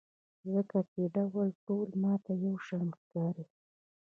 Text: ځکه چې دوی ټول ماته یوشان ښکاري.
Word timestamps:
ځکه 0.53 0.77
چې 0.91 1.01
دوی 1.15 1.49
ټول 1.65 1.87
ماته 2.03 2.31
یوشان 2.45 2.87
ښکاري. 2.99 3.45